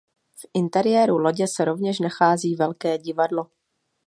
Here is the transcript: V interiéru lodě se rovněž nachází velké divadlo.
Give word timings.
V 0.35 0.47
interiéru 0.53 1.17
lodě 1.17 1.47
se 1.47 1.65
rovněž 1.65 1.99
nachází 1.99 2.55
velké 2.55 2.97
divadlo. 2.97 3.47